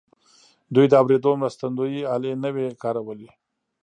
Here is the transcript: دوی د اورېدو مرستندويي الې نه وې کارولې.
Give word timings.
دوی 0.73 0.85
د 0.89 0.93
اورېدو 1.01 1.31
مرستندويي 1.41 2.01
الې 2.15 2.31
نه 2.43 2.49
وې 2.55 2.67
کارولې. 2.83 3.29